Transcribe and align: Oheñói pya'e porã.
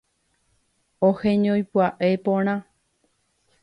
Oheñói 1.07 1.61
pya'e 1.71 2.09
porã. 2.23 2.55